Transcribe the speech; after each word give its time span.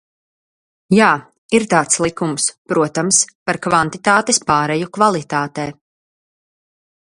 Jā, 0.99 1.09
ir 1.57 1.65
tāds 1.73 1.99
likums, 2.05 2.47
protams, 2.73 3.21
par 3.51 3.61
kvantitātes 3.67 4.43
pāreju 4.49 4.93
kvalitātē. 4.99 5.71